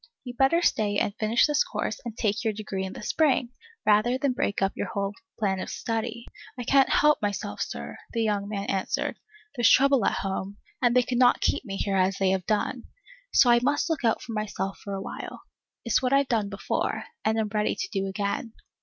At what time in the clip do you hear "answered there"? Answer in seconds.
8.65-9.63